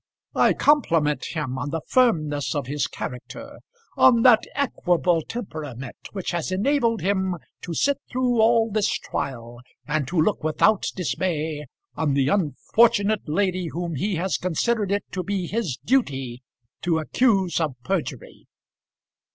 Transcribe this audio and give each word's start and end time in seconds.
I 0.33 0.53
compliment 0.53 1.23
him 1.25 1.59
on 1.59 1.69
the 1.69 1.81
firmness 1.87 2.55
of 2.55 2.65
his 2.65 2.87
character, 2.87 3.59
on 3.95 4.23
that 4.23 4.41
equable 4.55 5.21
temperament 5.21 5.95
which 6.11 6.31
has 6.31 6.51
enabled 6.51 7.01
him 7.01 7.35
to 7.61 7.75
sit 7.75 7.99
through 8.09 8.41
all 8.41 8.71
this 8.71 8.89
trial, 8.97 9.59
and 9.85 10.07
to 10.07 10.19
look 10.19 10.43
without 10.43 10.87
dismay 10.95 11.65
on 11.93 12.15
the 12.15 12.29
unfortunate 12.29 13.29
lady 13.29 13.67
whom 13.67 13.93
he 13.93 14.15
has 14.15 14.37
considered 14.39 14.91
it 14.91 15.03
to 15.11 15.21
be 15.21 15.45
his 15.45 15.77
duty 15.85 16.41
to 16.81 16.97
accuse 16.97 17.59
of 17.59 17.75
perjury. 17.83 18.47